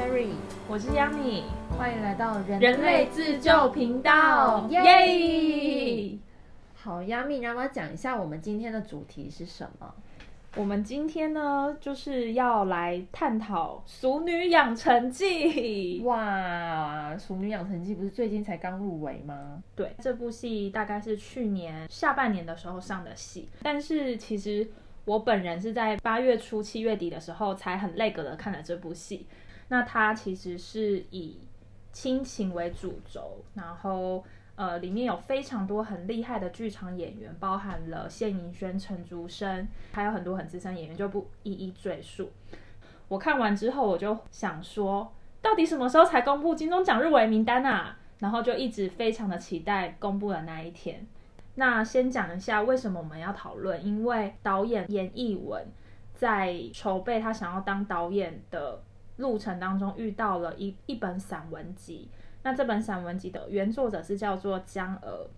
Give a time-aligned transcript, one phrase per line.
[0.00, 0.30] Sherry，
[0.66, 1.42] 我是 Yami，
[1.76, 6.16] 欢迎来到人人类自救频道，耶！
[6.74, 9.94] 好要不要讲一下我们今天的主题是什么？
[10.56, 16.00] 我们今天呢，就是要来探讨《熟女养成记》。
[16.04, 19.62] 哇，《熟女养成记》不是最近才刚入围吗？
[19.76, 24.66] 对，这部戏大概是去年下半年的时候上的戏，但是其实
[25.04, 29.26] 我本人是在八月初、七月底的时候才很累格的看了这部戏。
[29.70, 31.38] 那它其实是以
[31.90, 34.22] 亲情为主轴，然后。
[34.56, 42.30] 呃，里面有非常多很厉害的剧场演员，包含了谢盈萱、陈竹生，还有很多很资深演员，就不一一赘述。
[43.08, 47.96] 我看完之后，我就想说，到底什么时候才公布金钟奖入围名单啊？
[48.18, 51.06] 然后就一直非常的期待公布的那一天。
[51.54, 55.66] 那先讲一下为什么我们要讨论，因为导演严艺文
[56.12, 58.82] 在筹备他想要当导演的
[59.20, 62.08] 路程当中，遇到了一一本散文集。
[62.42, 65.28] 那这本散文集的原作者是叫做江娥，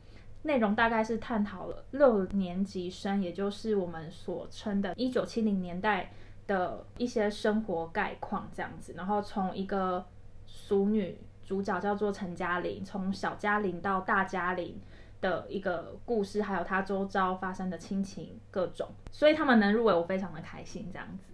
[0.42, 6.12] 内容大概是探讨了六年级生，也就是我们所称的一九七零年代
[6.46, 8.94] 的一些生活概况这样子。
[8.96, 10.06] 然后从一个
[10.46, 14.80] 俗女主角叫做陈嘉玲，从小嘉玲到大嘉玲
[15.20, 18.88] 的一个故事，还有她周遭发生的亲情各种。
[19.10, 20.88] 所以他们能入围，我非常的开心。
[20.92, 21.24] 这样子，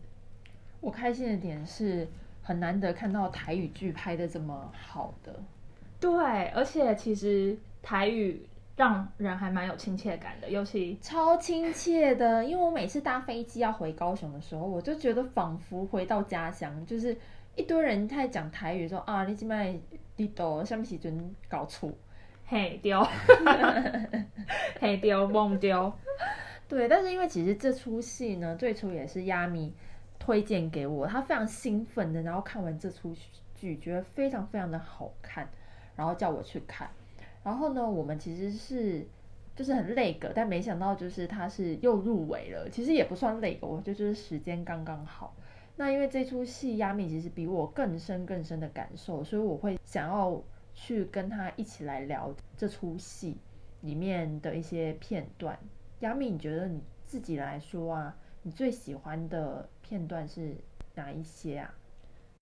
[0.81, 2.09] 我开心的点是
[2.49, 5.39] 很难得看到台语剧拍的这么好的。
[6.01, 8.43] 对，而且其实台语
[8.75, 12.43] 让人还蛮有亲切感的，尤其超亲切的。
[12.47, 17.15] 因为我每次搭飞机要回高雄的时候，我就觉得仿佛回到家乡，就是
[17.55, 19.79] 一堆人在讲台语，说啊，你今麦
[20.17, 21.93] 你都什么时阵搞错？
[22.47, 23.07] 嘿丢，
[24.81, 25.93] 嘿丢，梦丢。
[26.67, 29.75] 对，但是因为其实这出戏呢，最初也是亚米
[30.29, 33.17] 推荐给我，他非常兴奋的，然后看完这出
[33.55, 35.49] 剧，觉得非常非常的好看。
[35.97, 36.87] 然后叫我去看，
[37.43, 39.09] 然后呢，我们其实是
[39.57, 45.35] 就是很累个，但没想到就是他是又入围了，其实也不算累个，我觉得就是时间刚刚好。
[45.77, 50.45] 那因为这出戏亚米其实比我更深更深的感受，所以我会想要
[50.75, 53.39] 去跟他一起来聊这出戏
[53.81, 55.59] 里面的一些片段。
[56.01, 60.57] 亚米，你觉得你自己来说啊，你最喜欢的片段是
[60.95, 61.75] 哪一些啊？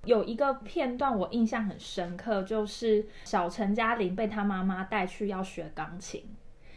[0.05, 6.25] 有一个片段我印象很深刻，就是小陈嘉玲被她妈妈带去要学钢琴，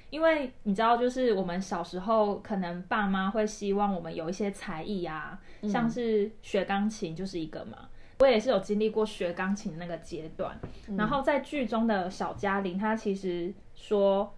[0.10, 7.90] 因为你知道，就是我们小时候可能爸妈会希望我们有一些才艺啊，像是学钢琴就是一个嘛。
[8.20, 10.58] 我也是有经历过学钢琴那个阶段，
[10.98, 14.36] 然后在剧中的小嘉玲，她其实说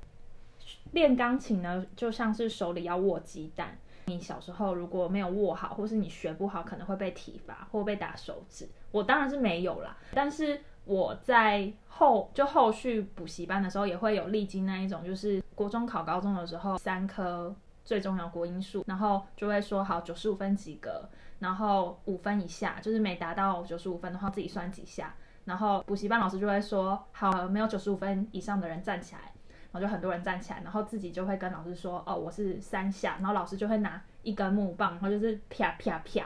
[0.92, 3.78] 练钢琴呢，就像是手里要握鸡蛋。
[4.12, 8.68] 你小时候如果没有握好，或是你学不好，可能会被体罚或被打手指。
[8.92, 17.56] 我当然是没有啦，但是我在后就后续补习班的时候，也会有历经那一种，就是国中考高中的时候，三科
[17.86, 21.08] 最重要国音数，然后就会说好九十五分及格，
[21.40, 29.32] 然后五分以下就是没达到九十五分的话，自己算几下，然后补习班老师就会说好，没有九十五分以上的人站起来。
[29.72, 36.26] 然后就很多人站起来，然后自己就会跟老师说：“哦，我是三下。”然后老师就会拿一根木棒，然后就是啪啪啪。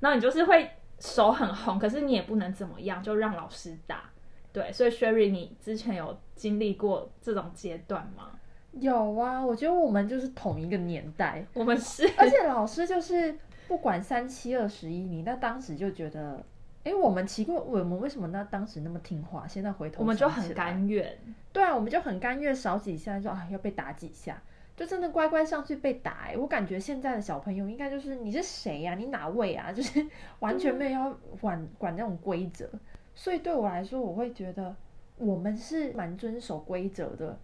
[0.00, 4.04] 然后你就是会手很红，可是你也不能怎么样，就让老师打。
[4.52, 8.30] 对，所以 Sherry，你之前有经历过这种阶段吗？
[8.72, 16.44] 有啊，我觉得我们就是同一个年代，我们是，而且老师就是不管三七二十一，你那当时就觉得。
[16.86, 19.44] 哎，我们奇怪，我们为什么那当时那么听话？
[19.48, 21.18] 现在回头我们就很甘愿。
[21.52, 24.40] 对啊，我们就很甘愿少几下，说啊要被打几下，
[24.76, 26.28] 就真的乖乖上去被打。
[26.28, 28.94] 哎，我感觉现在的小朋友应该就是你是谁呀？
[28.94, 29.72] 你哪位啊？
[29.72, 30.06] 就是
[30.38, 32.70] 完全没有要管管那种规则。
[33.16, 34.76] 所以对我来说，我会觉得
[35.16, 37.36] 我们是蛮遵守规则的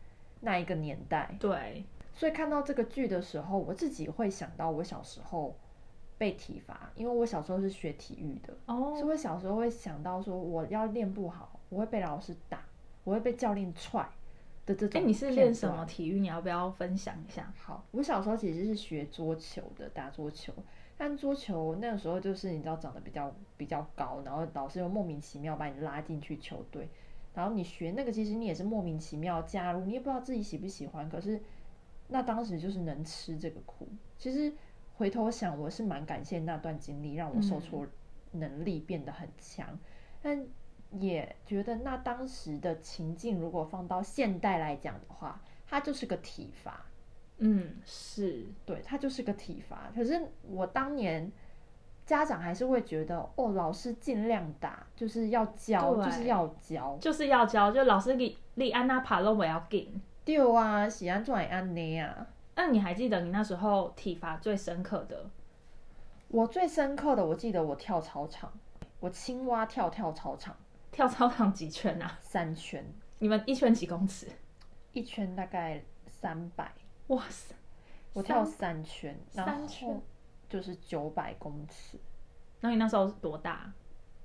[0.42, 1.34] 那一个年代。
[1.40, 5.56] 对，所以看到这个剧的时候，我自己会想到我小时候。
[6.18, 12.62] 被体罚，因为我小时候是学体育的，所以我小时候会想到说，我要练不好，我会被老师打，
[13.02, 14.08] 我会被教练踹
[14.64, 15.00] 的这种。
[15.00, 16.20] 哎，你是练什么体育？
[16.20, 17.52] 你要不要分享一下？
[17.58, 20.52] 好，我小时候其实是学桌球的，打桌球。
[20.96, 26.88] 但桌球那个时候就是你知道长得比较比较高，然后老师又莫名其妙把你拉进去球队，
[27.34, 31.10] 然后你学那个其实你也是莫名其妙加入，你也不知道自己喜不喜欢。
[31.10, 31.40] 可是
[32.06, 34.52] 那当时就是能吃这个苦，其实。
[34.94, 37.86] 回头想，我是蛮感谢那段经历，让我受挫
[38.32, 39.78] 能力变得很强。
[40.20, 40.46] 但
[40.90, 46.84] 也觉得那当时的情境，如果放到现代来讲的话，它就是个体罚。
[47.38, 49.90] 嗯，是对，它就是个体罚。
[49.94, 51.32] 可是我当年
[52.06, 56.96] 家长还是会觉得哦，老师尽量打，就是要教，就是要教。
[57.00, 59.92] 就是要教，就老师你你安娜爬了我要给。
[60.24, 62.28] 对啊，喜安做安内啊。
[62.54, 65.30] 那你还记得你那时候体罚最深刻的？
[66.28, 68.52] 我最深刻的，我记得我跳操场，
[69.00, 70.56] 我青蛙跳跳操场
[70.90, 72.18] 跳操场几圈啊？
[72.20, 72.84] 三圈，
[73.18, 74.28] 你们一圈几公尺？
[74.92, 76.72] 一圈大概三百，
[77.08, 77.54] 哇塞！
[78.12, 80.02] 我跳三圈，三圈后
[80.48, 81.98] 就是九百公尺。
[82.60, 83.72] 那你那时候多大？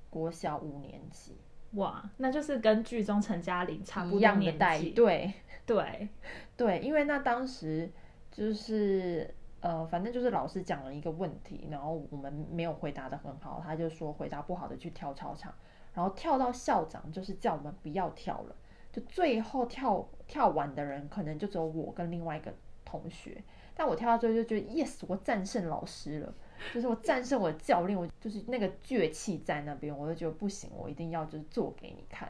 [0.10, 1.36] 国小五年级
[1.74, 4.58] 哇，那就是跟剧中陈嘉玲差不多一样的年纪。
[4.58, 5.34] 待遇，对
[5.66, 6.10] 对，
[6.56, 7.92] 对，因为那当时
[8.32, 15.54] 就是呃，反正就是老师讲了一个问题，然后我们没有回答的很好，他就说回答不好的去跳操场，
[15.94, 18.56] 然后跳到校长就是叫我们不要跳了，
[18.92, 22.54] 就最后跳跳完的人可能就只有我跟另外一个
[22.86, 23.44] 同学，
[23.76, 26.34] 但我跳到最后就觉得 yes，我战胜老师了。
[26.74, 32.28] 就是我战胜我的教练，我就是那个倔气在那边，我就觉得不行，我一定要就是做给你看。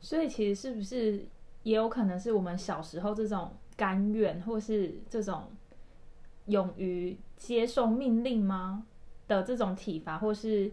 [0.00, 1.24] 所以其实是不是
[1.62, 5.44] 也有可能是我们小时候这种甘愿，或是这种
[6.44, 8.84] 勇于接受命令吗？
[9.26, 10.70] 的这种体罚，或是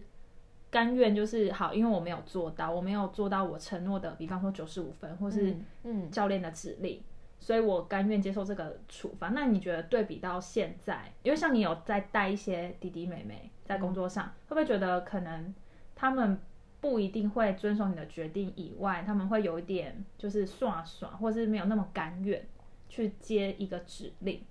[0.70, 7.02] 甘愿就是好，因为我没有做到，我没有做到我承诺的，比方说九十五分，或是嗯嗯，教练的指令，
[7.40, 9.28] 所以我甘愿接受这个处罚。
[9.28, 15.54] 那你觉得对比到现在，因为像你有在带一些弟弟妹妹在工作上，会不会觉得可能
[15.94, 16.38] 他们
[16.78, 22.44] 不一定会遵守你的决定以外，他们会有一点就是耍耍，或是没有那么甘愿
[22.88, 24.42] 去接一个指令？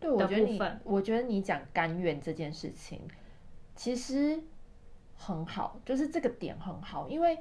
[0.00, 3.00] 对，我觉得你，我觉得你讲甘愿这件事情，
[3.74, 4.40] 其实
[5.16, 7.38] 很好，就是这个点很好，因为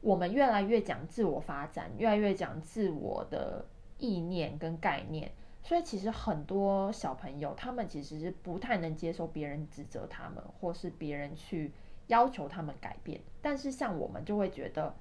[0.00, 3.66] 我们越来越讲自我发展，越来越讲自我的
[3.98, 5.32] 意念跟概念，
[5.64, 11.72] 所以其实很多小朋友他们其实是不太能接受别人指责他们，或是别人去
[12.06, 14.94] 要求他们改变，但是像我们就会觉得，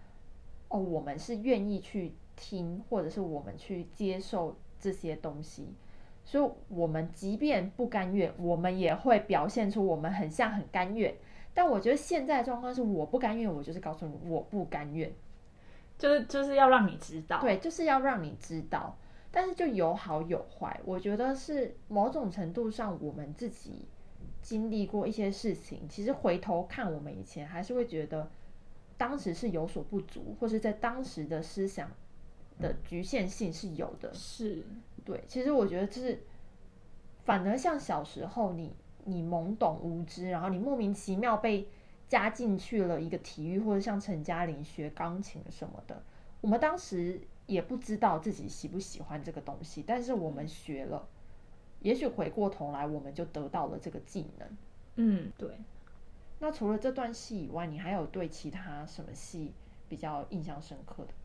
[0.69, 5.73] 哦，我们是愿意去听，或者是我们去接受这些东西。
[6.23, 11.15] 所以，我们即便不甘愿，我们也会表现出我们很像很甘愿。
[11.53, 15.11] 但我觉得现在的状况是，我不甘愿，我就是告诉你我不甘愿。
[15.97, 18.97] 就是就是要让你知道，对，就是要让你知道。
[19.31, 23.87] 但是就有好有坏，我觉得是某种程度上，我们自己
[24.41, 28.29] 经历过一些事情，其实回头看我们以前，还是会觉得
[28.97, 31.91] 当时是有所不足，或是在当时的思想
[32.59, 34.13] 的局限性是有的。
[34.13, 34.63] 是
[35.03, 36.23] 对，其实我觉得就是，
[37.23, 41.67] 反而像小时候你你懵懂无知，然后你莫名其妙被
[42.07, 46.01] 加进去了一个体育，或者像陈嘉玲学钢琴什么的，
[46.41, 51.07] 我们当时也不知道自己喜不喜欢这个东西，但是我们学了，
[51.81, 54.47] 也许回过头来我们就得到了这个技能。
[54.95, 55.49] 嗯，对。
[56.39, 59.53] 那除了这段戏以外，你还有对其他什么戏
[59.87, 61.09] 比较印象深刻的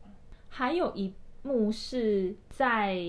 [0.53, 1.13] 还有一
[1.43, 2.99] 幕是在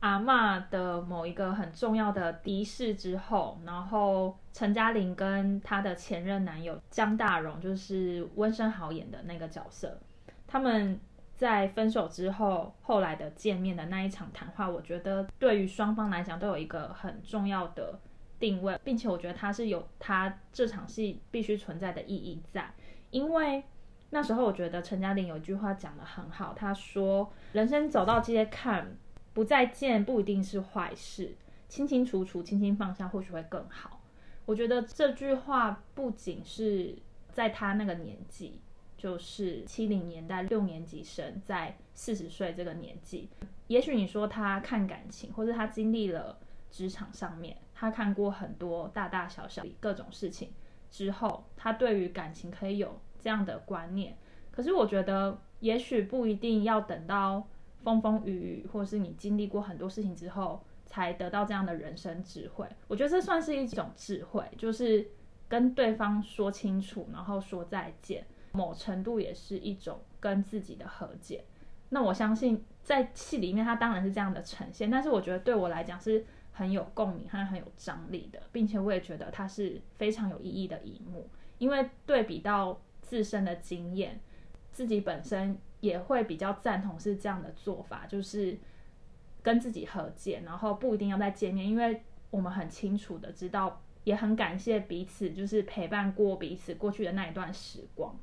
[0.00, 10.00] 阿嬷的某一个很重要的敌视之后，然后陈嘉玲跟她的前任男友江大荣，就是温升豪演的那个角色，
[10.46, 10.98] 他们
[11.36, 18.00] 在分手之后，后来的见面的那一场谈话，我觉得对于双方来讲都有一个很重要的
[18.40, 22.72] 定位，并且我觉得它是有它这场戏必须存在的意义在，
[23.10, 23.62] 因为。
[24.10, 28.96] 那时候我觉得陈嘉玲有一句话讲得很好，她说：“人生走到街看，
[29.34, 31.34] 不再见不一定是坏事，
[31.68, 34.00] 清清楚楚、轻轻放下或许会更好。”
[34.46, 36.96] 我觉得这句话不仅是
[37.32, 38.58] 在他那个年纪，
[38.96, 43.28] 就是七零年代六年级生，在四十岁这个年纪，
[43.66, 46.38] 也许你说他看感情，或者他经历了
[46.70, 50.50] 职场上面，他看过很多大大小小的各种事情
[50.90, 53.00] 之后，他对于感情可以有。
[53.20, 54.16] 这样的观念，
[54.52, 57.44] 可是我觉得也许不一定要等到
[57.82, 62.64] 风风雨雨，或是你经历过很多事情之后，才得到这样的人生智慧。
[62.86, 65.04] 我觉得这算是一种智慧，就是
[65.48, 71.44] 跟对方说清楚，然后说再见，某程度也是一种跟自己的和解。
[71.88, 76.24] 那我相信在戏里面，它当然是这样的呈现，但是我觉得对我来讲是
[76.58, 82.80] 很有共鸣和很有张力的，并且我也觉得它是非常有意义的一幕，因为对比到。
[83.00, 84.20] 自身的经验，
[84.70, 88.54] 自己本身也会比较赞同是这样的做法，就是
[89.42, 98.14] 跟自己和解，然后不一定要再见面，因为我们很清楚的知道，也很感谢彼此，就是陪伴过彼此过去的那一段时光。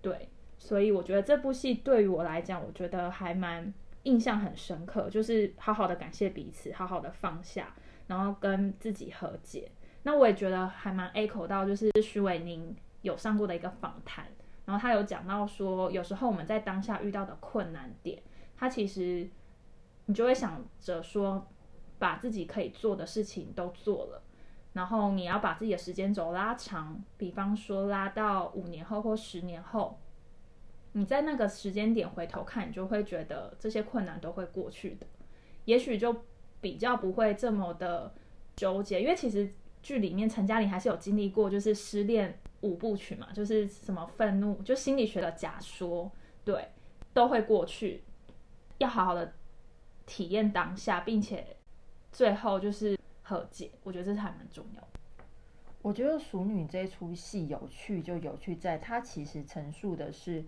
[0.00, 3.74] 对，所以我觉得这部戏对于我来讲，我觉得还蛮
[4.04, 7.74] 印象很深刻，就是好好的感谢彼此，好好的放下，
[8.06, 9.70] 然后跟自己和解。
[10.04, 14.26] 那我也觉得还蛮 echo 到，就是徐伟宁有上过的一个访谈，
[14.66, 18.22] 然后他有讲到说，有时候我们在当下遇到的困难点，
[18.56, 19.28] 他其实
[20.06, 21.46] 你就会想着说，
[21.98, 24.22] 把自己可以做的事情都做了，
[24.74, 29.98] 然后你要把自己的时间轴拉长，比方说拉到五年后或十年后。
[30.96, 35.06] 你在那个时间点回头看，你就会觉得这些困难都会过去的，
[35.64, 36.24] 也许就
[36.60, 38.14] 比较不会这么的
[38.54, 39.02] 纠结。
[39.02, 46.08] 因为其实剧里面陈嘉玲还是有经历过，就是失恋五部曲嘛，就是什么愤怒，就心理学的假说，
[46.44, 46.68] 对，
[47.12, 48.04] 都会过去。
[48.78, 49.32] 要好好的
[50.06, 51.44] 体验当下，并且
[52.12, 54.88] 最后就是和解，我觉得这是还蛮重要的。
[55.82, 60.44] 我觉得《熟女》这出戏有趣，就有趣在它其实陈述的是。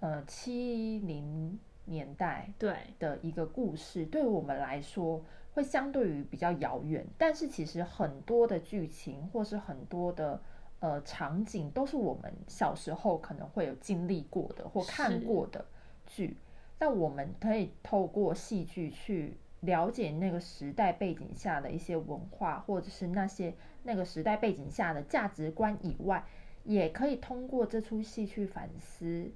[0.00, 5.22] 呃，七零年代对的一个故事，对我们来说
[5.54, 10.40] 会相对于比较遥远，但是其实很多的剧情或是很多的
[10.80, 15.64] 呃场景，都是我们小时候可能会有经历过的或看过的
[16.06, 16.36] 剧。
[16.76, 26.22] 但我们可以透过戏剧去了解那个时代背景下的一些文化，或者是那些那个时代背景下的价值观以外，
[26.64, 29.30] 也可以通过这出戏去反思。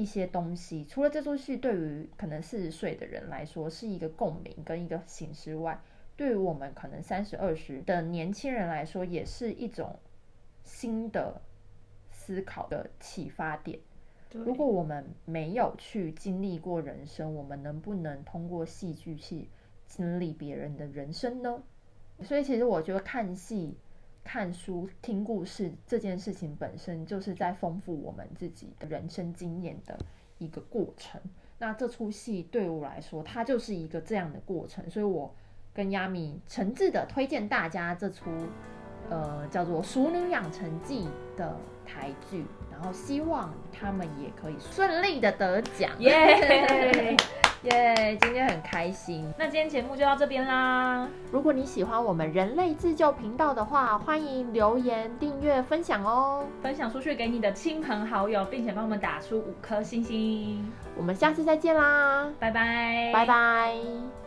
[0.00, 5.78] 一些东西，除了这出戏对于可能四十岁的人来说是一个共鸣跟一个形式外，
[6.16, 9.98] 对于我们可能三十二十的年轻人来说，也是一种
[10.64, 11.42] 新的
[12.10, 13.78] 思考的启发点。
[14.32, 19.48] 如果我们没有去经历过人生，我们能不能通过戏剧去
[19.86, 21.62] 经历别人的人生呢？
[22.22, 23.76] 所以，其实我觉得看戏。
[24.22, 29.98] 看书、听故事这件事情本身就是在丰富我们自己的人生经验的
[30.38, 31.20] 一个过程。
[31.58, 35.34] 那这出戏对我来说，它就是一个这样的过程，所以我
[35.74, 38.30] 跟亚米诚挚的推荐大家这出
[39.08, 45.90] 呃叫做《熟女养成记》的台剧，然后希望他们也可以顺利的得奖。
[45.98, 47.16] 耶！
[47.62, 49.30] 耶，今天很开心。
[49.36, 51.06] 那今天节目就到这边啦。
[51.30, 56.46] 如果你喜欢我们人类自救频道的话，欢迎留言、订阅、分享哦。
[56.62, 60.72] 分享出去给你的亲朋好友，并且帮我们打出五颗星星。
[60.96, 64.19] 我们下次再见啦，拜拜，拜拜。